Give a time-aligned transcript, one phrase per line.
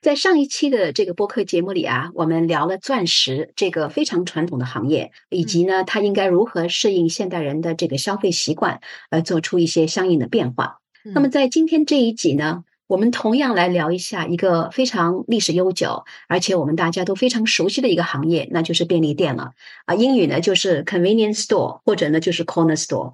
[0.00, 10.78] 在上一期的这个播客节目里啊，我们聊了钻石这个非常传统的行业，以及呢，它应该如何适应现代人的这个消费习惯，而做出一些相应的变化。
[11.04, 19.52] 那么在今天这一集呢，我们同样来聊一下一个非常历史悠久，而且我们大家都非常熟悉的一个行业，那就是便利店了。
[19.84, 23.12] 啊，英语呢就是 convenience store，或者呢就是 corner store。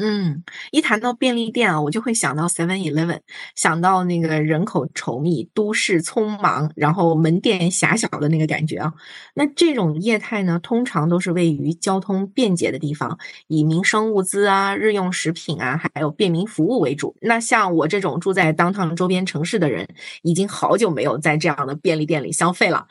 [0.00, 3.18] 嗯，一谈到便利店啊，我就会想到 Seven Eleven，
[3.56, 8.94] 想到那个人口稠密、都市匆忙，然后门店狭小的那个感觉啊。
[9.34, 17.16] 那这种业态呢，通常都是位于交通便捷的地方，以民生物资啊、日用食品啊，还有便民服务为主。
[17.20, 19.88] 那像我这种住在 downtown 周边城市的人，
[20.22, 22.86] 已经好久没有在这样的便利店里消费了。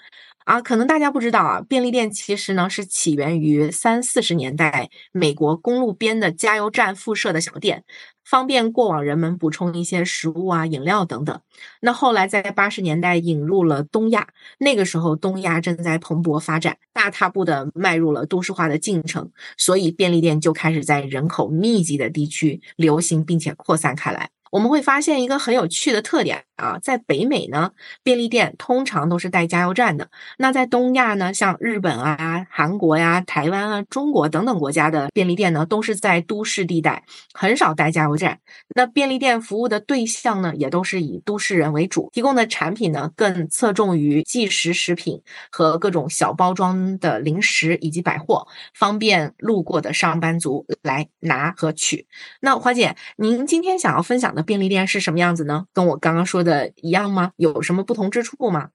[0.48, 7.84] 啊，可能大家不知道啊，便利店其实呢是起源于三四十年代美国公路边的加油站附设的小店，
[8.24, 11.42] 方便过往人们补充一些食物啊、饮料等等。
[11.82, 24.30] 那后来在八十年代引入了东亚，那个时候东亚正在蓬勃发展，大踏步的迈入了都市化的进程，所以便利店就开始在人口密集的地区流行，并且扩散开来。
[24.52, 27.72] 我们会发现一个很有趣的特点啊，在北美呢，
[28.04, 30.06] 便利店通常都是带加油站的；
[30.38, 38.40] 那在东亚呢，像日本啊、韩国呀、台湾啊、中国等等国家的便利店呢，都是在都市地带，很少带加油站。
[38.76, 52.08] 那便利店服务的对象呢，也都是以都市人为主，提供的产品呢，更侧重于即食食品和各种小包装的零食以及百货，方便路过的上班族来拿和取。
[52.40, 54.37] 那华姐，您今天想要分享？
[54.38, 55.66] 那便利店是什么样子呢？
[55.74, 57.32] 跟我刚刚说的一样吗？
[57.38, 58.70] 有什么不同之处吗？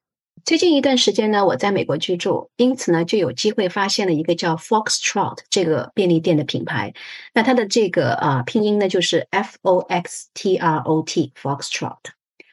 [0.44, 6.94] 最近一段时间呢，我在美国居住，因此呢，就有机会发现了一个叫 Foxtrot 这个便利店的品牌。
[7.32, 11.98] 那它的这个啊拼音呢，就是 F O X T R O T Foxtrot。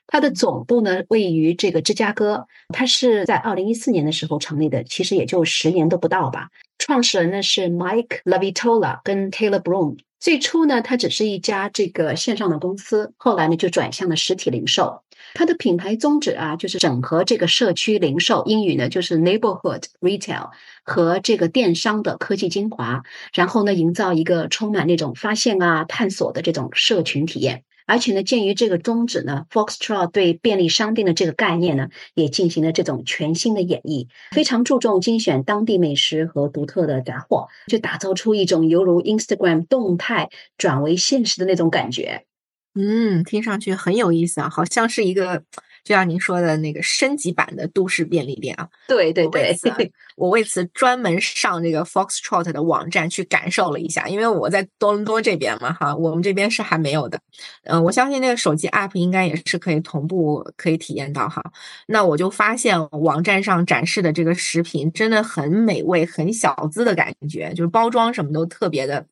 [0.06, 6.50] 它的总部呢位于这个芝加哥，它是在二零一四年的时候成立的，其实也就十年都不到吧。
[6.78, 9.97] 创始人呢是 Mike Lavitola 跟 Taylor Brown。
[10.19, 15.02] 最初呢，它只是一家这个线上的公司，后来呢就转向了实体零售。
[15.34, 20.50] 它的品牌宗旨啊，就是整合这个社区零售，英语呢就是 neighborhood retail
[20.84, 23.03] 和这个电商的科技精华，
[23.34, 27.63] 然后呢营造一个充满那种发现啊、探索的这种社群体验。
[27.89, 42.25] 而且呢，鉴于这个宗旨呢，Foxtrot 对便利商店的这个概念呢，也进行了这种全新的演绎，非常注重精选当地美食和独特的杂货，就打造出一种犹如 Instagram 动态转为现实的那种感觉。
[42.75, 45.44] 嗯，听上去很有意思啊，好像是一个。
[45.89, 49.57] 就像您说的那个升级版的都市便利店啊，对对对，
[50.16, 57.19] 我为此专门上这个 Foxtrot 的网站去感受了一下，因为我在多伦多这边嘛，哈，我们这边是还没有的。
[57.63, 61.41] 嗯，我相信那个手机 App 应该也是可以同步可以体验到哈。
[61.88, 69.03] 那我就发现网站上展示的这个食品真的很美味，很小资的感觉，就是包装什么都特别的。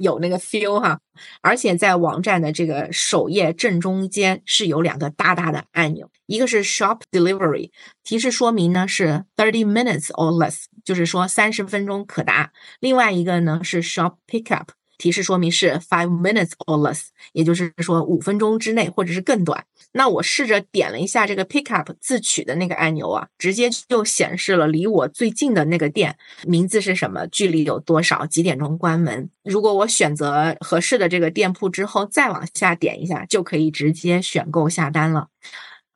[0.00, 0.98] 有那个 feel 哈，
[1.42, 7.70] 而且在网站的这个首页正中间是有两个大大的按钮，一个是 Shop Delivery，
[8.02, 12.50] 提示说明呢是 thirty minutes or less，就是说三十分钟可达；
[12.80, 14.68] 另外一个呢是 Shop Pickup。
[15.00, 19.64] 提示说明是 five minutes or less，也就是说五分钟之内或者是更短。
[19.92, 26.16] 那我试着点了一下这个 pick up 自取的那个按钮啊，直接就显示了离我最近的那个店
[26.46, 29.30] 名字是什么，距离有多少，几点钟关门。
[29.42, 35.28] 如果我选择合适的这个店铺之后，再往下点一下，就可以直接选购下单了。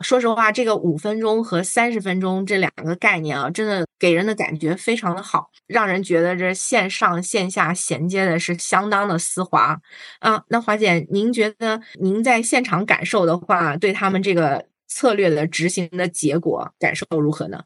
[0.00, 9.81] 说实话，这个五分钟和三十分钟这两个概念啊，真的给人的感觉非常的好，让人觉得这线上线下衔接的是相当的丝滑
[10.19, 10.42] 啊。
[10.48, 17.63] 那华姐，您觉得您在现场感受的话，对他们这个策略的执行的结果感受如何呢？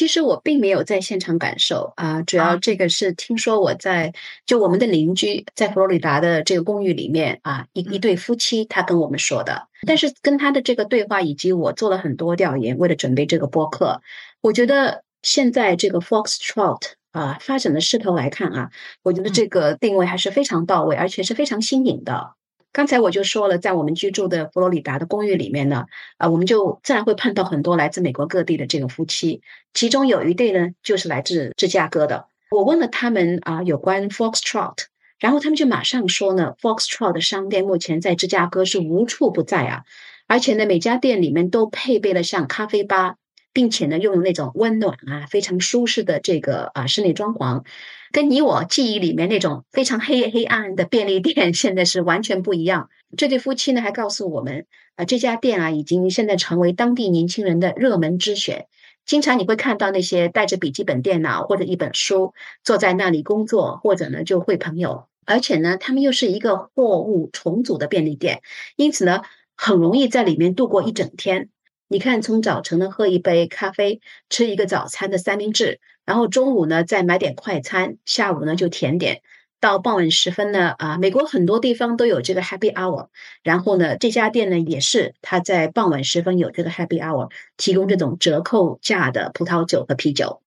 [0.00, 4.14] 其实我并没有在现场感受啊，主要这个是听说我在
[4.46, 9.68] 就我们的邻居在佛罗里达的这个公寓里面啊，一一对夫妻他跟我们说的。
[9.86, 14.00] 但是跟他的这个对话以及我做了很多调研，为了准备这个播客，
[14.40, 16.80] 我觉得现在这个 Foxtrot
[17.12, 18.70] 啊发展的势头来看啊，
[19.02, 22.36] 我觉得这个定位还是非常到位，而且是非常新颖的。
[22.72, 25.86] 刚才我就说了，在我们居住的佛罗里达的公寓里面呢，
[26.18, 29.42] 啊，我们就自然会碰到很多来自美国各地的这个夫妻，
[29.74, 32.26] 其中有一对呢，就是来自芝加哥的。
[32.50, 34.76] 我问了他们啊，有关 Foxtrot
[35.18, 39.84] 然后他们就马上说呢，Foxtrot 的商店目前在芝加哥是无处不在啊，
[40.26, 43.16] 而且呢，每家店里面都配备了像咖啡吧。
[43.52, 47.64] 并且呢，用那种温暖啊、非常舒适的这个啊室内装潢，
[48.12, 52.90] 跟你我记忆里面那种非常黑黑暗的便利店， 现在是完全不一样。
[53.16, 58.66] 这对夫妻呢还告诉我们，啊，这家店啊已经现在成为当地年轻人的热门之选。
[59.04, 62.32] 经常你会看到那些带着笔记本电脑或者一本书
[62.62, 65.06] 坐在那里工作，或者呢就会朋友。
[65.26, 68.42] 而且呢，他们又是一个货物重组的便利店，
[68.76, 69.22] 因此呢，
[69.56, 71.48] 很容易在里面度过一整天。
[71.92, 79.22] 你看，从早晨呢喝一杯咖啡，吃一个早餐的三明治，然后中午呢再买点快餐，下午呢就甜点，
[79.58, 83.08] 到傍晚时分呢啊，美国很多地方都有这个 Happy Hour，
[83.42, 90.42] 然后呢这家店呢也是它在傍晚时分有这个 Happy Hour，提供这种折扣价的葡萄酒和啤酒。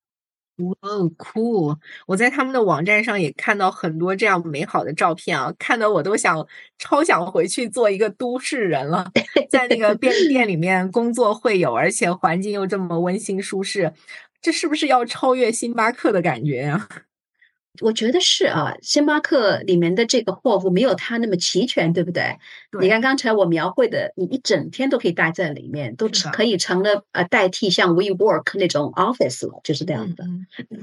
[0.57, 0.75] 哇，
[1.17, 1.75] 酷！
[2.05, 6.47] 我在他们的网站上也看到很多这样美好的照片啊，看得我都想
[6.77, 9.11] 超想回去做一个都市人了，
[9.49, 13.91] 在那个便利店里面工作会有，而且环境又这么温馨舒适，
[14.41, 16.87] 这是不是要超越星巴克的感觉呀？
[17.81, 22.37] 我觉得是啊，星巴克里面的这个货物没有它那么齐全，对不对？
[22.79, 30.23] 你看刚才我描绘的，你一整天都可以待在里面，都可以成了呃代替像 WeWork 那种 office 了，就是这样的。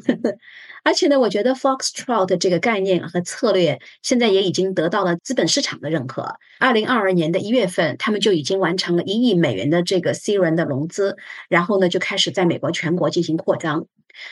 [0.83, 6.37] 而且呢，我觉得 Foxtrot 这个概念和策略现在也已经得到了资本市场的认可。
[6.59, 11.17] 二零二二年的一月份，他们就已经完成了一亿美元的这个 C 轮的融资，
[11.49, 13.87] 然后呢就开始在美国全国进行扩张。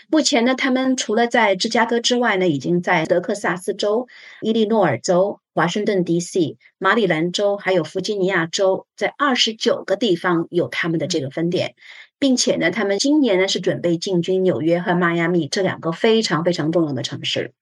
[0.08, 4.06] 目前呢，他们除了在芝加哥之外呢，已经在德克萨斯州、
[4.40, 11.74] 伊利诺尔州、华盛顿 D.C.、马里兰州，还有弗吉尼亚州，在二十九个地方有他们的这个分店，
[12.18, 17.52] 并且呢，他们今年呢是准备进军纽约和迈阿密这两个非常非常重要的城市。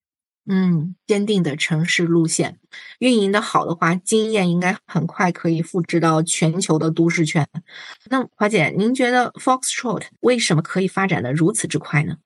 [0.48, 2.58] 嗯，坚定的城市路线，
[3.00, 7.48] 运营的好的话，经验应该很快可以复制到全球的都市圈。
[8.10, 12.18] 那华姐，您觉得 Foxtrot 为什么可以发展的如此之快呢？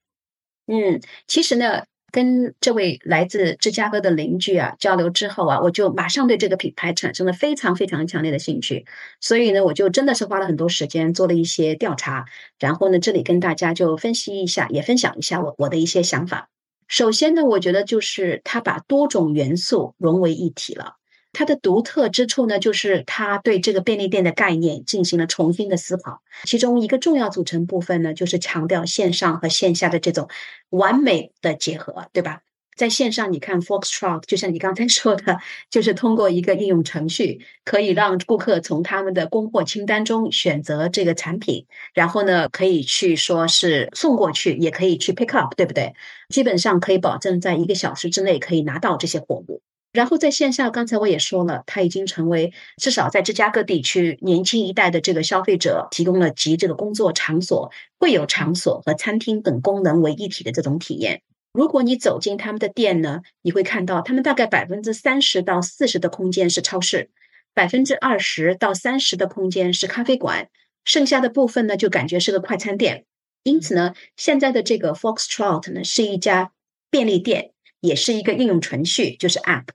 [0.67, 8.85] 嗯，其实呢，跟这位来自芝加哥的邻居啊交流之后啊，我就马上对这个品牌产生了非常非常强烈的兴趣。
[9.19, 12.27] 所以呢，我就真的是花了很多时间做了一些调查，
[12.59, 16.51] 然后呢，这里跟大家就分析一下，也分享一下我我的一些想法。
[16.91, 20.97] 首先呢，我觉得就是它把多种元素融为一体了。
[21.33, 26.21] 它的独特之处呢，就是它对这个便利店的概念进行了重新的思考。
[26.43, 30.29] 其中一个重要组成部分呢，就是强调线上和线下的这种
[30.71, 32.41] 完美的结合，对吧？
[32.77, 35.39] 在线上，你看 Foxtrot，就像你刚才说的，
[35.71, 45.95] 就是通过一个应用程序，可以让顾客从他们的供货清单中选择这个产品，然后呢，可以去说是送过去，也可以去 pick up，对不对？
[46.31, 49.61] 基本上可以保证在一个小时之内可以拿到这些货物。
[49.93, 61.23] 然后在线下，刚才我也说了，它已经成为至少在芝加哥地区年轻一代的这个消费者提供了集这个工作场所、会有场所和餐厅等功能为一体的这种体验。
[61.53, 67.11] 如果你走进他们的店呢，你会看到他们大概百分之三十到四十的空间是超市，
[67.55, 70.49] 百分之二十到三十的空间是咖啡馆，
[70.85, 73.05] 剩下的部分呢就感觉是个快餐店。
[73.43, 76.53] 因此呢，现在的这个 Foxtrot 呢是一家
[76.89, 77.51] 便利店，
[77.81, 79.67] 也是一个应用程序，就是 App，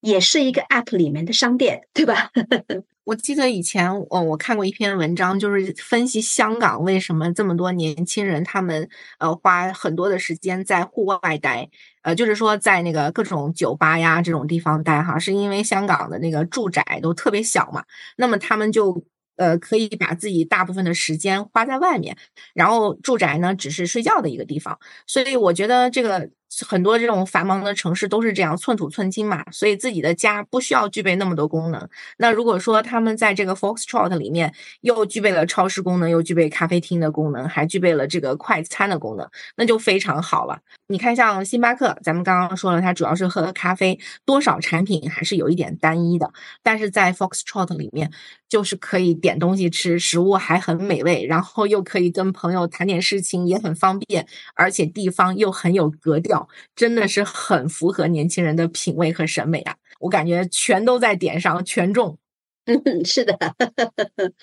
[0.00, 2.30] 也是一个 App 里面的商店，对吧？
[3.04, 11.68] 我记得以前我我看过一篇文章，就是分析香港为什么这么多年轻人他们呃花很多的时间在户外待，
[12.02, 17.84] 呃就是说在那个各种酒吧呀这种地方待哈，是因为香港的那个住宅都特别小嘛，
[18.16, 19.04] 那么他们就
[19.36, 22.16] 呃可以把自己大部分的时间花在外面，
[22.54, 26.30] 然后住宅呢只是睡觉的一个地方，所以我觉得这个。
[26.68, 31.88] 很多这种繁忙的城市都是这样，寸土寸金嘛，所以自己的家不需要具备那么多功能。
[32.18, 40.58] 那如果说他们在这个 Foxtrot 里面又具备了超市功能，又具备咖啡厅的功能，还具备了这个快餐的功能，那就非常好了。
[40.86, 46.30] 你看，像星巴克，咱们刚刚说了，它主要是喝咖啡，多少产品还是有一点单一的。
[46.62, 48.10] 但是在 Foxtrot 里面，
[48.48, 56.43] 就是可以点东西吃，食物还很美味，然后又可以跟朋友谈点事情，也很方便，而且地方又很有格调，
[56.74, 59.76] 真的是很符合年轻人的品味和审美啊！
[60.00, 62.18] 我感觉全都在点上，全中。
[62.66, 63.38] 嗯， 是的。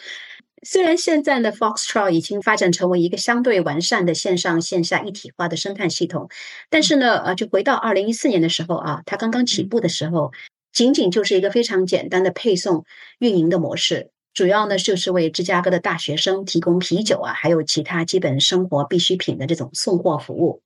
[0.63, 6.29] 虽然现在呢，Foxtrot 已经发展成为一个相对完善的线上线下一体化的生态系统，
[6.70, 10.31] 但是呢，呃，就回到二零一四年的时候啊，它刚刚起步的时候，
[10.72, 12.86] 仅仅就是一个非常简单的配送
[13.17, 20.62] 运营的模式，主要呢就是为芝加哥的大学生提供啤酒啊，还有其他基本生活必需品的这种送货服务。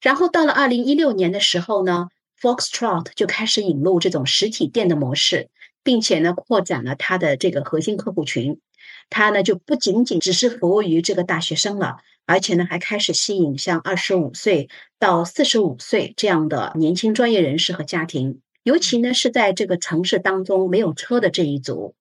[0.00, 2.08] 然后到了二零一六年的时候呢
[2.40, 5.48] Foxtrot 就开始引入这种实体店的模式，
[5.82, 8.60] 并且呢，扩展了它的这个核心客户群。
[9.08, 21.94] 它呢，就不仅仅只是服务于这个大学生了，而且呢，还开始吸引像二十五岁到四十五岁这样的年轻专业人士和家庭，尤其呢，是在这个城市当中没有车的这一组。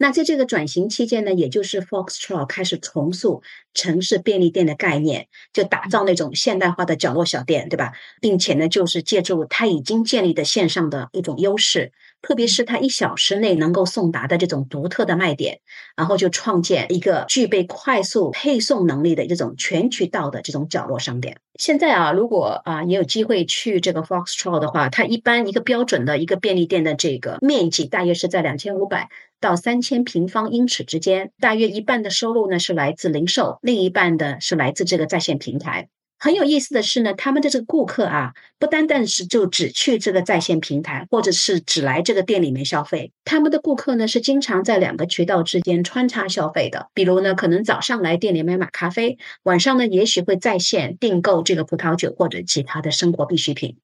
[0.00, 3.42] 那在这个转型期间呢，也就是 Foxtrot 开始重塑
[3.74, 7.92] 城市便利店的概念，就打造那种现代化的角落小店，对吧？
[8.20, 11.92] 并且呢，就是借助它已经建立的线上的一种优势。
[12.22, 15.60] 特别是它一小时内能够送达的这种独特的卖点，
[15.96, 21.38] 然后就创建一个具备快速配送能力的这种全渠道的这种角落商店。
[21.58, 29.08] 现在啊，如果啊你有机会去这个 Foxtrot 的话，它一般一个标准的一个便利店的这个面积大约是在两千五百
[29.40, 35.88] 到三千平方英尺之间，大约一半的收入呢是来自零售，另一半的是来自这个在线平台。
[36.18, 43.12] 很有意思的是呢，他们的这个顾客啊，不单单是就只去这个在线平台，或者是只来这个店里面消费。
[43.24, 46.88] 他们的顾客呢，是经常在两个渠道之间穿插消费的。
[46.92, 53.76] 比如呢，可能早上来店里面买咖啡，晚上呢，也许会在线订购这个葡萄酒或者其他的生活必需品。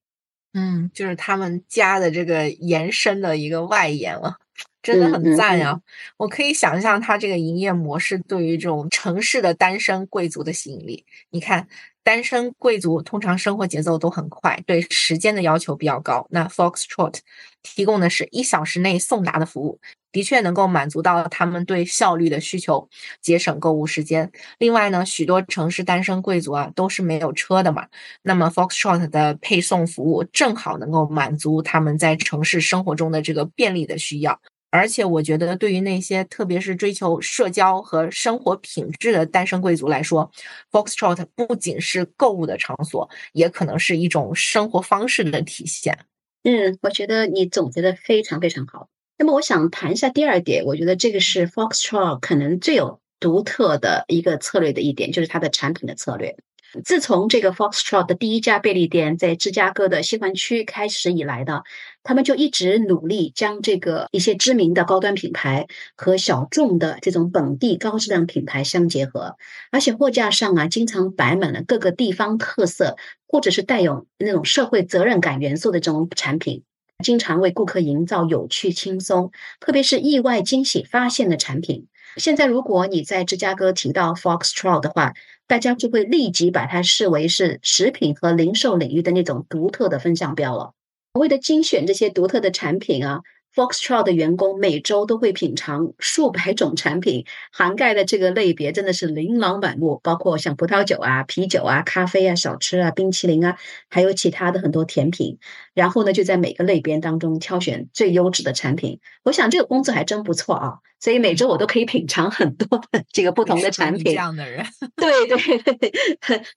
[0.53, 4.39] 嗯，就是他们家的这个延伸的一个外延了。
[4.83, 5.81] 真的很赞呀！
[6.19, 11.07] 我可以想象他这个营业模式对于这种城市的单身贵族的吸引力。
[11.31, 11.67] 你看，
[12.05, 16.27] 单身贵族通常生活节奏都很快，对时间的要求比较高。
[16.31, 17.17] 那 Foxtrot
[17.63, 19.81] 提供的是一小时内送达的服务，
[20.13, 22.91] 的确能够满足到他们对效率的需求，
[23.23, 24.31] 节省购物时间。
[24.59, 27.89] 另外呢，许多城市单身贵族啊都是没有车的嘛，
[28.23, 34.39] 那么 Foxtrot 的配送服务正好能够满足他们在城市生活中的这个便利的需要。
[34.77, 40.29] 而且我觉得，对于那些特别是追求社交和生活品质的单身贵族来说
[40.73, 45.97] ，Foxtrot 不仅是购物的场所，也可能是一种生活方式的体现。
[46.43, 48.89] 嗯，我觉得你总结的非常非常好。
[49.17, 56.37] 那么，我想谈一下第二点，我觉得这个是 Foxtrot 可能最有独特的一个策略的一点，就是它的产品的策略。
[56.83, 61.63] 自从这个 Foxtrot 的第一家便利店在芝加哥的西环区开始以来呢，
[62.03, 65.67] 他们就一直努力将这个一些知名的高端品牌
[65.97, 69.37] 和小众的这种本地高质量品牌相结合，
[69.71, 72.97] 而且货架上啊经常摆满了各个地方特色
[73.29, 76.63] 或者是带有那种社会责任感元素的这种产品，
[77.05, 81.87] 经常为顾客营造有趣、轻松，特别是意外惊喜发现的产品。
[82.17, 85.15] 现在如果你在芝加哥提到 Foxtrot 的话，
[85.47, 90.73] 大家就会立即把它视为是食品和零售领域的那种独特的分项标了。
[91.15, 93.21] 为了精选这些独特的产品啊。
[93.55, 103.57] Foxtrot 的员工每周都会品尝数百种产品，涵盖的这个类别真的是琳琅满目，包括像葡萄酒啊、啤酒啊、咖啡啊、小吃啊、冰淇淋啊，
[103.89, 105.39] 还有其他的很多甜品。
[105.75, 109.01] 然后呢，就在每个类别当中挑选最优质的产品。
[109.25, 114.05] 我想这个工作还真不错啊，所以每周我都可以品尝很多的这个不同的产品。
[114.05, 114.65] 这样的人，
[114.97, 115.93] 对 对对，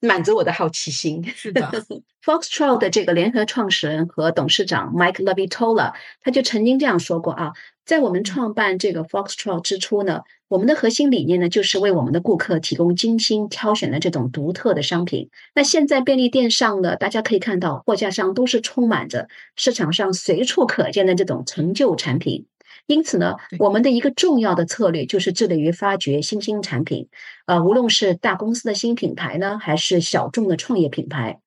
[0.00, 1.22] 满足我的好奇心。
[1.34, 1.70] 是的。
[2.24, 7.52] Foxtrot 的这个联合创始人和董事长 Mike Levitola，他就曾经这样说过啊，
[7.86, 15.28] 在我们创办这个 Foxtrot 之初呢，我们的核心理念呢，就是为我们的顾客提供精心挑选的这种独特的商品。
[15.54, 22.46] 那现在便利店上呢，大家可以看到货架上都是充满着市场上随处可见的这种成就产品。
[22.86, 27.08] 因此呢，我们的一个重要的策略就是致力于发掘新兴产品，
[27.44, 31.40] 呃，无论是大公司的新品牌呢，还是小众的创业品牌。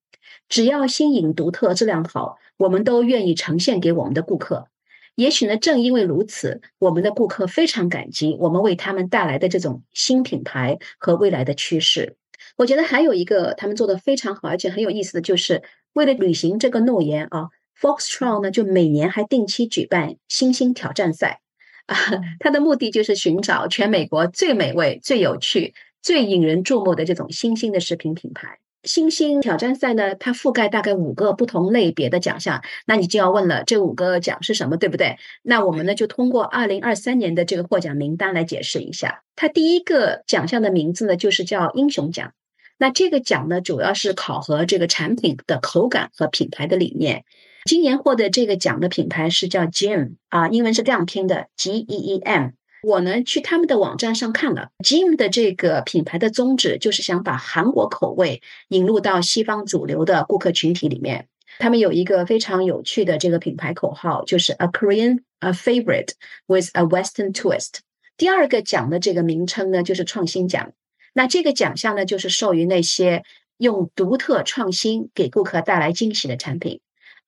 [0.48, 4.68] 只要新颖、独特、质量好，我们都愿意呈现给我们的顾客。
[5.16, 12.16] 也许呢，正因为如此，我们的顾客非常感激我们为他们带来的这种新品牌和未来的趋势。
[12.58, 15.64] 我觉得还有一个他们做的非常好，而且很有意思的就是，
[15.94, 17.50] 为了履行这个诺言啊
[17.80, 21.42] ，Foxtrot 呢就每年还定期举办新兴挑战赛
[21.86, 21.96] 啊，
[22.40, 28.60] 它的目的就是寻找全美国最美味、最有趣、最引人注目的这种新兴的食品品牌。
[28.84, 32.64] 星星挑战赛呢，它覆盖大概五个不同类别的奖项。
[32.86, 35.18] 那你就要问了，这五个奖是什么，对不对？
[35.44, 39.22] 那我们呢就通过二零二三年的这个获奖名单来解释一下。
[39.36, 42.34] 它第一个奖项的名字呢，就是叫英雄奖。
[42.78, 47.24] 那这个奖呢，主要是考核这个产品的口感和品牌的理念。
[47.66, 52.50] 今年获得这个奖的品牌是叫 Gem 啊，英文是这样拼的 G E E M。
[52.84, 61.28] 我呢去他们的网站上看了，Jim 的这个品牌的宗旨就是想把韩国口味引入到西方主流的顾客群体里面。
[61.60, 66.14] 他们有一个非常有趣的这个品牌口号，就是 A Korean a favorite
[66.48, 67.82] with a Western twist。
[68.18, 70.72] 第二个奖的这个名称呢，就是创新奖。
[71.14, 73.24] 那这个奖项呢，就是授予那些
[73.58, 76.80] 用独特创新给顾客带来惊喜的产品。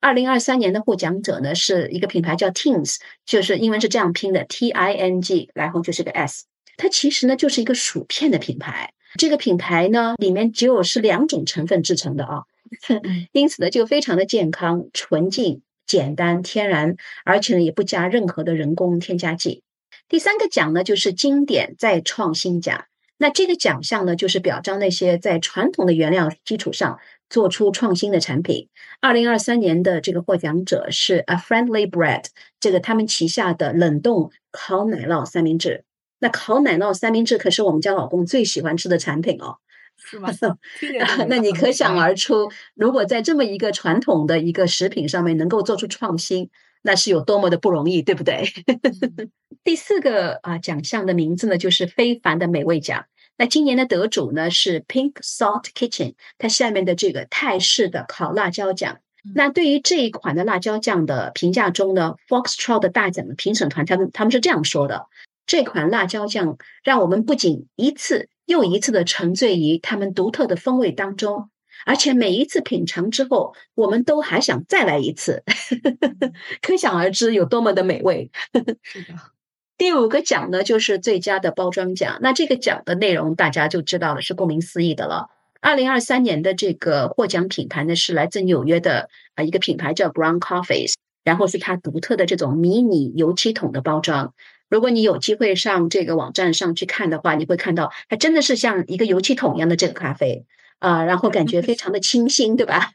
[0.03, 6.43] 二零二三年的获奖者呢是一个品牌叫 Tings，就是英文是这样拼的 T I N G，然后就是个 S。
[6.75, 8.91] 它其实呢就是一个薯片的品牌。
[9.17, 12.43] 这个品牌呢里面只有是两种成分制成的啊，
[13.31, 19.63] 因此呢就非常的健康、纯净、简单、天然，而且呢也不加任何的人工添加剂。
[20.09, 22.83] 第三个奖呢就是经典再创新奖。
[23.17, 26.99] 那这个奖项呢，就是表彰那些在传统的原料基础上
[27.33, 28.69] 做出创新的产品。
[29.01, 32.25] 二零二三年的这个获奖者是 A Friendly Bread，
[32.59, 35.83] 这个他们旗下的冷冻烤奶酪三明治。
[36.19, 39.57] 那烤奶酪三明治可是我们家老公最喜欢吃的产品哦，
[39.97, 40.29] 是吗？
[41.27, 42.31] 那你可想而知，
[42.75, 46.51] 如果在这么一个传统的一个食品上面能够做出创新，
[46.83, 48.47] 那是有多么的不容易，对不对？
[49.65, 53.05] 第四个啊奖项的名字呢，就是非凡的美味奖。
[53.37, 58.99] 那今年的得主呢是 Pink Salt Kitchen，它下面的这个泰式的烤辣椒酱。
[59.33, 65.07] 那对于这一款的辣椒酱的评价中呢，Foxtrot 的大奖的评审团他们他们是这样说的：
[65.45, 71.49] 这款辣椒酱让我们不仅一次又一次的沉醉于他们独特的风味当中，
[71.85, 75.43] 而且每一次品尝之后，我们都还想再来一次。
[76.61, 78.29] 可想而知有多么的美味。
[78.81, 79.15] 是的。
[79.77, 82.19] 第五个奖呢，就是最佳的包装奖。
[82.21, 85.29] 那这个奖的内容大家就知道了，是顾名思义的了。
[85.61, 94.33] 二零二三年的这个获奖品牌呢，是来自纽约的啊一个品牌叫 Brown Coffees，然后是它独特的这种迷你油漆桶的包装。
[94.69, 100.45] 如果你有机会上这个网站上去看的话，你会看到它真的是像一个油漆桶一样的这个咖啡。
[100.83, 102.91] 啊，然后感觉非常的清新，对吧？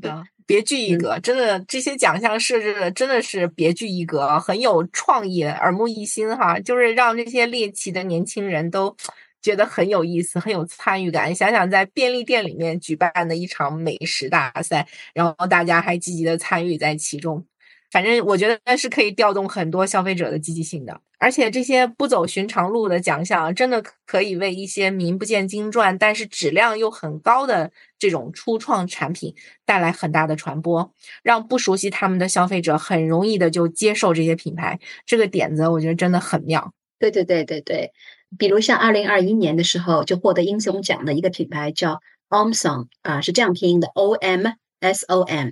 [0.00, 8.96] 的，别具一格，真的这些奖项设置的真的是别具一格，很有创意，耳目一新哈，就是让这些猎奇的年轻人都
[9.42, 11.34] 觉得很有意思，很有参与感。
[11.34, 17.44] 想想在便利店里面举办的一场美食大赛，然后大家还积极的参与在其中。
[17.90, 29.34] 反正我觉得是可以调动很多消费者的积极性的，而且这些不走寻常路的奖项，真的可以为一些名不见经传，但是质量又很高的这种初创产品
[29.66, 30.92] 带来很大的传播，
[31.22, 34.80] 让不熟悉他们的消费者很容易的就接受这些品牌。
[35.04, 36.72] 这个点子我觉得真的很妙。
[36.98, 37.92] 对对对对对，
[38.38, 44.46] 比如像二零二一年的时候就获得英雄奖的一个品牌叫 Omson，啊，是这样拼音的 O M
[44.80, 45.50] S O M。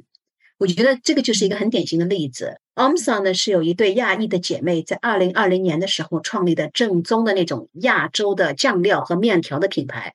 [0.59, 2.61] 我觉得这个就是一个很典型的例子。
[2.75, 10.15] Omsa 呢是有一对亚裔的姐妹在二零二零年的时候创立的正宗的那种亚洲的酱料和面条的品牌。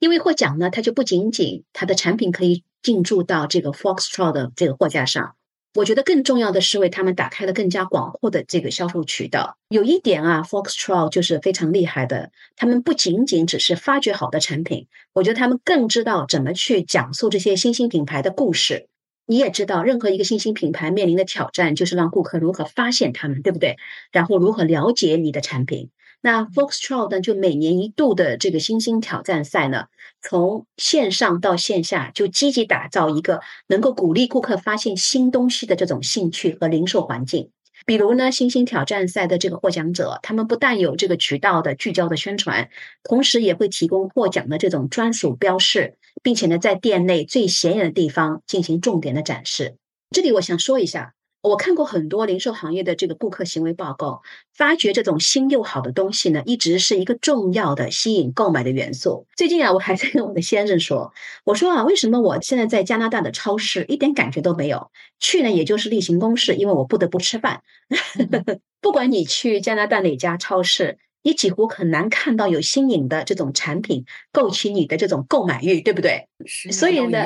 [0.00, 5.36] 因为获奖呢，它就不仅仅它的产品可以进驻到这个 Foxtrot 的这个货架上。
[5.74, 9.58] 我觉得更重要的是为他们打开了更加广阔的这个销售渠道。
[9.68, 18.88] 有一点啊，Foxtrot 就是非常厉害的，他们不仅仅只是发掘好的产品，我觉得他们更知道怎么去讲述这些新兴品牌的故事。
[19.26, 23.76] 你也知道，任何一个新兴品牌面临的挑战就是让顾客如何发现他们，对不对？
[24.12, 25.90] 然后如何了解你的产品？
[26.20, 27.20] 那 Foxtrot 呢？
[27.20, 29.86] 就每年一度的这个新兴挑战赛呢，
[30.22, 37.50] 从线上到线下，就积极打造一个能够鼓励顾客发现新东西的这种兴趣和零售环境。
[37.84, 42.70] 比如呢，星星挑战赛的这个获奖者，他们不但有这个渠道的聚焦的宣传，
[43.02, 45.96] 同时也会提供获奖的这种专属标识。
[46.22, 49.76] 并且呢，在店内最显眼的地方进行重点的展示。
[50.10, 51.12] 这里我想说一下，
[51.50, 54.22] 我看过很多零售行业的这个顾客行为报告，
[54.54, 59.26] 发觉这种新又好的东西呢，一直是一个重要的吸引购买的元素。
[59.36, 61.12] 最近啊，我还在跟我的先生说，
[61.44, 64.90] 我说啊，为什么我现在在加拿大的超市一点感觉都没有？
[65.20, 67.62] 去呢，也就是例行公事，因为我不得不吃饭。
[68.80, 70.98] 不管你去加拿大哪家超市。
[71.26, 76.28] 你几乎很难看到有新颖的这种产品勾起你的这种购买欲，对不对？
[76.70, 77.24] 所以呢，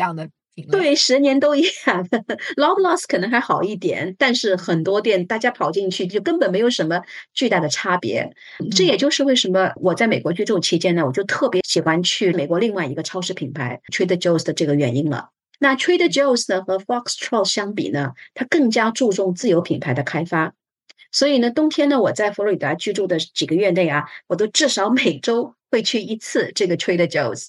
[0.70, 2.08] 对，十年都一样。
[2.56, 7.02] Loblaws 可能还好一点，但是很多店大家跑进去就根本没有什么
[7.34, 8.32] 巨大的差别。
[8.74, 15.30] 这也就是为什么我在美国居住期间呢，我就特别喜欢去美国另外一个超市品牌 Trader Joe's 的这个原因了。
[15.60, 20.54] 那 Trader Joe's 呢和 Foxtrot 相比呢，它更加注重自有品牌的开发。
[21.10, 27.46] 所以呢，冬天呢，我在佛罗里达居住的几个月内啊，我都至少每周会去一次这个 Trader Joe's，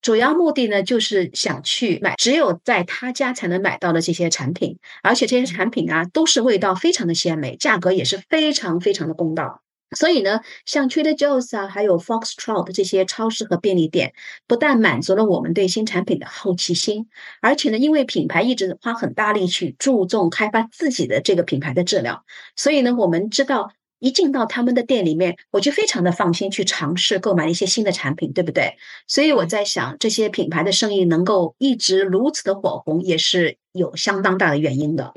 [0.00, 9.62] 主要目的呢，就是想去买只有在他家才能买到的这些产品，而且这些产品啊，都是味道非常的鲜美，价格也是非常非常的公道。
[9.96, 14.12] 所以呢，像 Trader Joe's 啊，还有 Foxtrot 这些超市和便利店，
[14.46, 17.08] 不但满足了我们对新产品的好奇心，
[17.40, 22.22] 而且呢，因为品牌一直花很大力去注重开发自己的这个品牌的质量，
[22.54, 28.76] 所以呢，我们知道一进到他们的店里面，我就非常的放心去尝试购买一些新的产品，对不对？
[29.06, 35.14] 所以我在想，这些品牌的生意能够一直如此的火红，也是有相当大的原因的。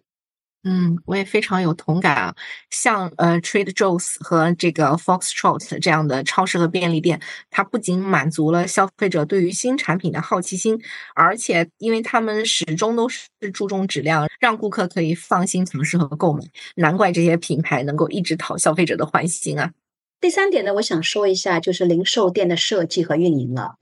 [0.63, 2.35] 嗯，我也非常有同感啊。
[2.69, 7.19] 像呃，Trade Joe's 和这个 Foxtrot 这样的超市和便利店，
[7.49, 10.79] 它不仅满足了消费者对于新产品的好奇心，
[11.15, 16.43] 而且因为他们始终都是注重质量，让顾客可以放心尝试和购买。
[16.75, 19.71] 难怪这些品牌能够一直讨消费者的欢心啊。
[20.19, 23.77] 第三点呢，我想说一下，就是零售店的设计和运营了。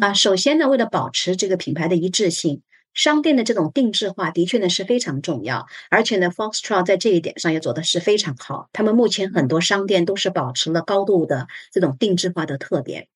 [0.00, 2.62] 啊，首先呢，为了保持这个品牌的一致性。
[2.94, 8.68] 商店的这种定制化的确呢是非常重要，而且呢，Foxtrot 在这一点上也做的是非常好。
[8.72, 13.08] 他们目前很多商店都是保持了高度的这种定制化的特点。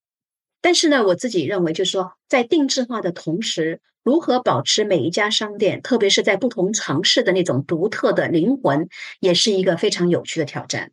[0.62, 8.88] 但是呢，我自己认为，就是说，在定制化的同时，如何保持每一家商店，特别是在不同城市的那种独特的灵魂，
[9.20, 10.90] 也是一个非常有趣的挑战。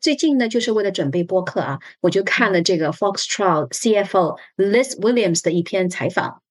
[0.00, 6.41] 最近呢，就是为了准备播客啊，我就看了这个 Foxtrot CFO Liz Williams 的一篇采访。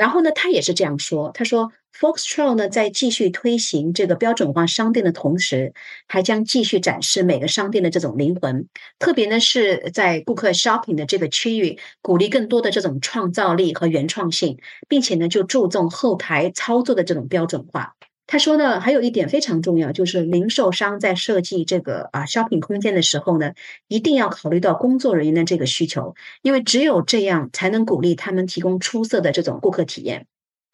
[0.00, 1.30] 然后呢，他也是这样说。
[1.34, 5.74] 他说，Foxtrot 呢在继续推行这个标准化商店的同时，
[6.08, 8.66] 还将继续展示每个商店的这种灵魂。
[8.98, 14.56] 特别呢是在顾客 shopping 的这个区域，鼓励更多的这种创造力和原创性，
[14.88, 17.94] 并且呢就注重后台操作的这种标准化。
[18.32, 23.54] 他说呢，还有一点非常重要，就是零售商在设计这个啊 shopping 空间的时候呢，
[23.88, 30.28] 一定要考虑到工作人员的这个需求，因为只有这样才能鼓励他们提供出色的这种顾客体验。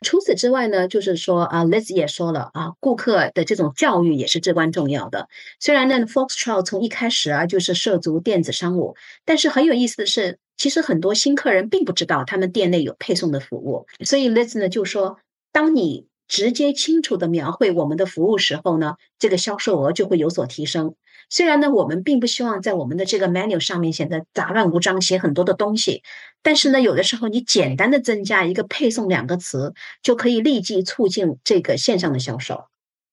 [0.04, 5.28] 除此之外呢，就是说啊，Liz 也说了啊，顾客的这种教育也是至关重要的。
[5.58, 13.86] 虽然呢，Foxtrot 从一开始啊就是涉足电子商务，但是很有意思的是，其实很多新客人并不知道他们店内有配送的服务。
[14.04, 15.18] 所以 Liz 呢就说，
[15.52, 20.94] 当你直接清楚的描绘我们的服务时候呢，这个销售额就会有所提升。
[21.28, 26.02] 虽然呢，我们并不希望在我们的这个 menu 上面显得杂乱无章，写很多的东西，
[26.42, 32.66] 但是呢，有的时候你简单的增加一个配送两个词，就可以立即促进这个线上的销售。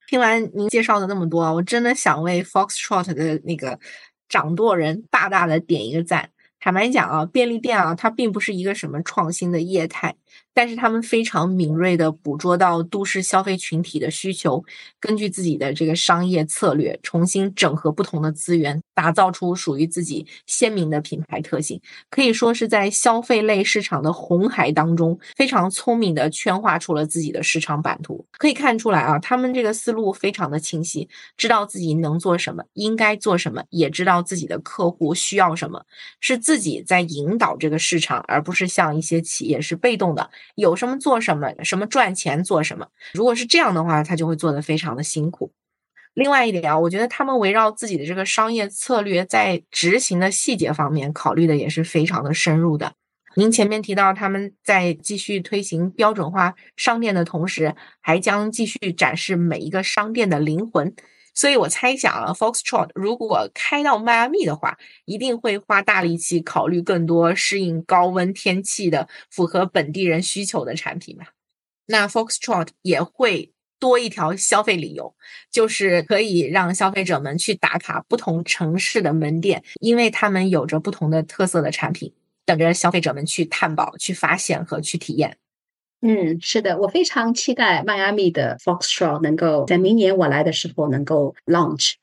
[0.08, 3.80] 听完您介绍的那么多，我真的想为 Foxtrot 的那个
[4.30, 6.30] 掌舵人大大的点一个赞。
[6.60, 10.16] 坦白讲啊，便利店啊，它并不是一个什么创新的业态。
[10.54, 14.64] 但是他们非常敏锐地捕捉到都市消费群体的需求，
[15.00, 21.82] 根据自己的这个商业策略，重新整合不同的资源，打造出属于自己鲜明的品牌特性。
[22.10, 28.26] 可以说是在消费类市场的红海当中，非常聪明地圈画出了自己的市场版图。
[28.38, 35.84] 可以看出来啊，他们这个思路非常的清晰，知道自己能做什么，应该做什么，也知道自己的客户需要什么，
[36.20, 40.23] 是自己在引导这个市场，而不是像一些企业是被动的。
[40.56, 42.88] 有什么做什么，什么赚钱做什么。
[43.14, 45.52] 如果是这样的话，他就会做得非常的辛苦。
[46.14, 52.94] 另外一点啊，我觉得他们围绕自己的这个商业策略，在执行的细节方面考虑的也是非常的深入的。
[53.36, 60.94] 您前面提到他们在继续推行标准化商店的同时，还将继续展示每一个商店的灵魂。
[61.34, 71.30] 所以我猜想啊，Foxtrot 如果开到迈阿密的话，一定会花大力气考虑更多适应高温天气的、符合本地人需求的产品吧。
[71.88, 75.16] 那 Foxtrot 也会多一条消费理由，
[75.52, 82.14] 就是可以让消费者们去打卡不同城市的门店，因为他们有着不同的特色的产品，
[82.46, 85.38] 等着消费者们去探宝、去发现和去体验。
[86.06, 91.94] 嗯，是的，我非常期待迈阿密的 Foxtrot 能够在明年我来的时候能够 launch。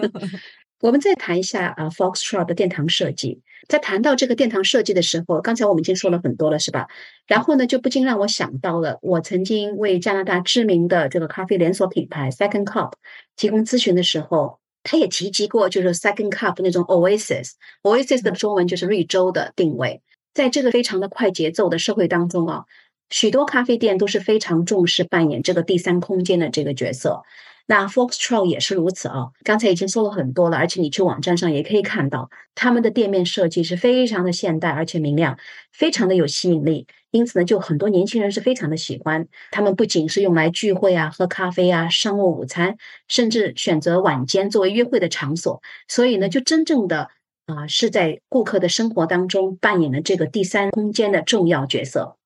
[0.82, 3.40] 我们再谈一下啊，Foxtrot 的殿堂设计。
[3.66, 6.86] 在谈到这个殿堂设计的时候，刚才我们已经说了很多了，是吧？
[7.26, 12.92] 然后呢，就不禁让我想到了我曾经为加拿大知名的这个咖啡连锁品牌 Second Cup
[13.36, 17.52] 提供咨询的时候，他也提及过，就是 Second Cup 那种 Oasis。
[17.82, 20.02] Oasis 的中文就是绿洲的定位，
[20.34, 22.64] 在这个非常的快节奏的社会当中啊。
[23.10, 27.22] 许多咖啡店都是非常重视扮演这个第三空间的这个角色，
[27.66, 29.28] 那 Foxtrot 也是如此啊。
[29.44, 35.38] 刚才已经说了很多了，而且你去网站上也可以看到，他们的店面设计是非常的现代而且明亮，
[35.72, 36.86] 非常的有吸引力。
[37.10, 39.28] 因此呢，就很多年轻人是非常的喜欢。
[39.52, 45.62] 他们不仅是用来聚会啊、喝咖啡啊、商务午餐，甚至选择晚间作为约会的场所。
[45.86, 47.10] 所以呢，就真正的
[47.46, 52.16] 啊是在顾客的生活当中扮演了这个第三空间的重要角色。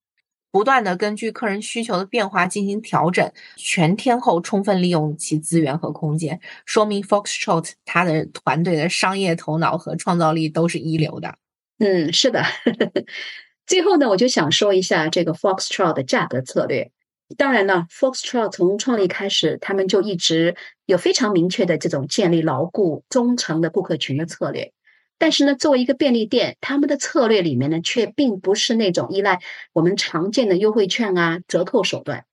[0.50, 11.34] 不断的根据客人需求的变化进行调整，全天候充分利用其资源和空间，说明 Foxtrot 它的团队的商业头脑和创造力都是一流的。
[11.78, 12.42] 嗯，是的。
[13.66, 16.90] 最后呢，我就想说一下这个 Foxtrot 的价格策略。
[17.36, 20.56] 当然呢，Foxtrot 从创立开始，他们就一直
[20.86, 24.72] 有非常明确的这种建立牢固、忠诚的顾客群的策略。
[25.18, 29.40] 但是呢，作为一个便利店，他们的策略里面呢，却并不是那种依赖
[29.72, 32.24] 我们常见的优惠券啊、折扣手段。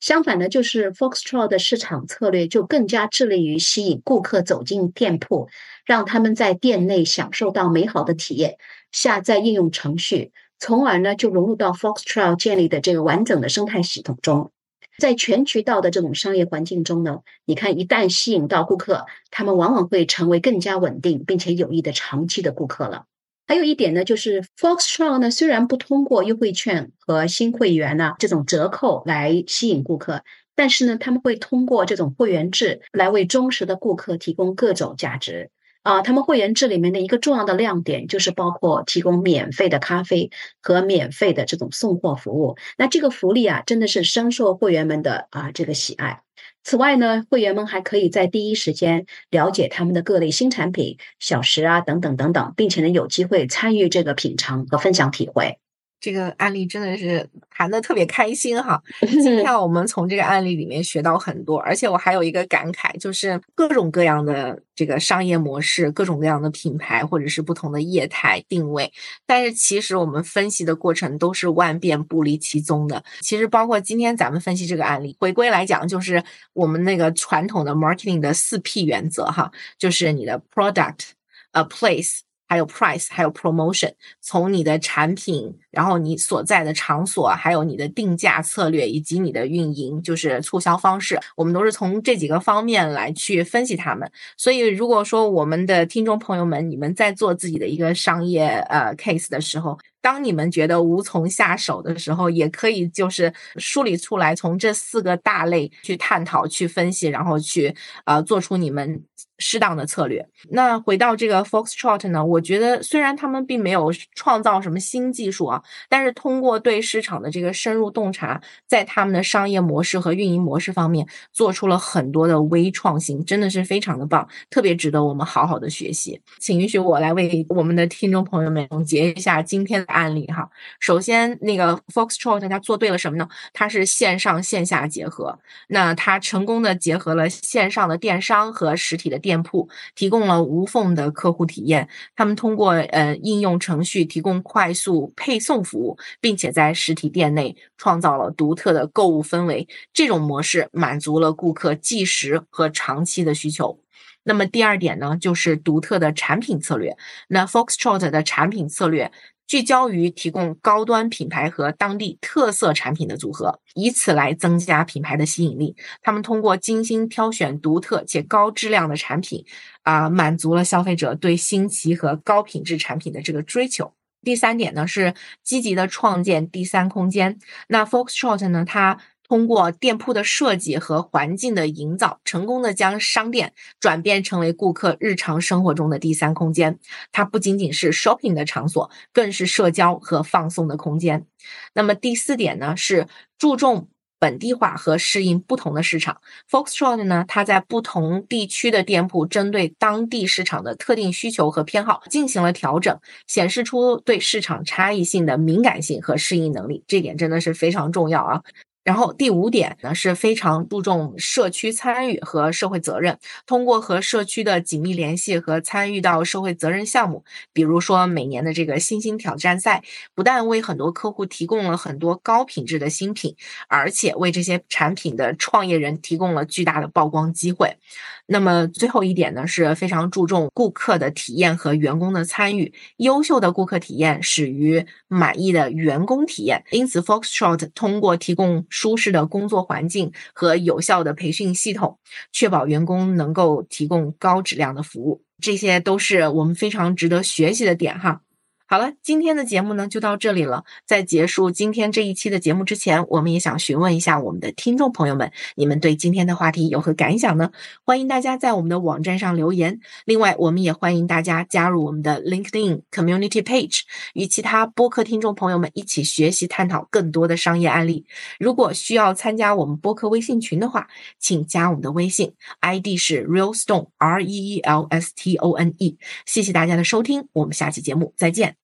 [0.00, 5.48] 相反呢，就是 Foxtrot 的市场策略就更加致力于吸引顾客走进店铺，
[5.84, 8.56] 让他们在店内享受到美好的体验，
[8.90, 10.32] 下载应用程序。
[10.58, 14.50] 从而呢，就融入到 Foxtrot 建立的这个完整的生态系统中。
[14.98, 23.04] 在全渠道的这种商业环境中呢，你看，一旦吸引到顾客，他们往往会成为更加稳定并且有益的长期的顾客了。
[23.46, 30.22] 还有一点呢，就是 Foxtrot 呢，虽然不通过优惠券和新会员呢这种折扣来吸引顾客，
[30.54, 35.50] 但是呢，他们会通过这种会员制来为忠实的顾客提供各种价值。
[35.84, 40.30] 啊，他们会员制里面的一个重要的亮点就是包括提供免费的咖啡
[40.62, 42.56] 和免费的这种送货服务。
[42.78, 46.22] 那这个福利啊，真的是深受会员们的啊这个喜爱。
[46.62, 55.58] 此外呢，会员们还可以在第一时间了解他们的各类新产品、小食啊等等等等，并且呢有机会参与这个品尝和分享体会。
[56.04, 58.82] 这个案例真的是谈的特别开心哈！
[59.00, 68.92] 今天我们从这个案例里面学到很多，而且我还有一个感慨，就是各种各样的这个商业模式，各种各样的品牌，或者是不同的业态定位，
[69.24, 73.02] 但是其实我们分析的过程都是万变不离其宗的。
[73.22, 81.12] 其实包括今天咱们分析这个案例，回归来讲，就是我们那个传统的 marketing 的四 P 原则哈，就是你的 product、
[81.52, 82.18] a place。
[82.46, 94.10] 还有 price，还有 promotion，从你的产品，然后你所在的场所，还有你的定价策略，以及你的运营，就是促销方式，我们都是从这几个方面来去分析他们。
[94.36, 109.02] 所以，如果说我们的听众朋友们，你们在做自己的一个商业呃 case 的时候，当你们觉得无从下手的时候，也可以就是梳理出来，从这四个大类去探讨、去分析，然后去呃做出你们
[109.38, 110.28] 适当的策略。
[110.50, 118.38] 那回到这个 Foxtrot 呢，我觉得虽然他们并没有创造什么新技术啊，但是通过对市场的这个深入洞察，
[118.68, 126.20] 在他们的商业模式和运营模式方面做出了很多的微创新，真的是非常的棒，特别值得我们好好的学习。
[126.38, 129.82] 请允许我来为我们的听众朋友们总结一下今天。
[129.94, 133.28] 案例哈，首先那个 Foxtrot 它做对了什么呢？
[133.52, 141.88] 它是线上线下结合，那它成功的结合了线上的电商和实体的店铺，提供了无缝的客户体验。
[142.16, 149.68] 他们通过呃应用程序提供快速配送服务，并且在实体店内创造了独特的购物氛围。
[149.92, 153.78] 这种模式满足了顾客即时和长期的需求。
[154.26, 156.96] 那么第二点呢，就是独特的产品策略。
[157.28, 159.12] 那 Foxtrot 的产品策略。
[159.46, 165.76] 聚焦于提供高端品牌和当地特色产品的组合，以此来增加品牌的吸引力。
[166.02, 169.44] 他们通过精心挑选独特且高质量的产品，
[169.82, 173.92] 啊，满足了消费者对新奇和高品质产品的这个追求。
[174.22, 177.38] 第三点呢，是积极的创建第三空间。
[177.68, 178.98] 那 Fox Short 呢，它。
[179.28, 186.78] 通过店铺的设计和环境的营造，成功的将商店转变成为顾客日常生活中的第三空间。
[187.10, 191.26] 它不仅仅是 shopping 的场所，更是社交和放松的空间。
[191.72, 193.06] 那么第四点呢，是
[193.38, 196.20] 注重本地化和适应不同的市场。
[196.50, 206.84] Foxtrot 呢，它在不同地区的店铺针对当地市场的特定需求和偏好进行了调整，显示出对市场差异性的敏感性和适应能力。
[206.86, 208.42] 这点真的是非常重要啊。
[208.84, 219.82] 然后第五点呢是非常注重社区参与和社会责任，通过和社区的紧密联系和参与到社会责任项目，比如说每年的这个新兴挑战赛，
[220.14, 223.34] 不但为很多客户提供了很多高品质的新品，
[223.68, 227.76] 而且为这些产品的创业人提供了巨大的曝光机会。
[228.26, 232.72] 那么最后一点呢，是非常注重顾客的体验和员工的参与。
[232.96, 241.98] 优秀的顾客体验始于满意的员工体验，因此 Foxtrot 通过提供舒适的工作环境和有效的培训系统，
[242.32, 245.22] 确保员工能够提供高质量的服务。
[245.42, 248.22] 这些都是我们非常值得学习的点哈。
[248.66, 250.64] 好了，今天的节目呢就到这里了。
[250.86, 257.52] 在结束今天这一期的节目之前，我们也想询问一下我们的听众朋友们，你们对今天的话题有何感想呢？
[257.84, 259.80] 欢迎大家在我们的网站上留言。
[260.06, 263.82] 另外，我们也欢迎大家加入我们的 LinkedIn Community Page，
[264.14, 268.06] 与其他播客听众朋友们一起学习探讨更多的商业案例。
[268.38, 275.98] 如果需要参加我们播客微信群的话，请加我们的微信，ID 是 Realstone R E E L S T O N E。
[276.24, 278.63] 谢谢大家的收听，我们下期节目再见。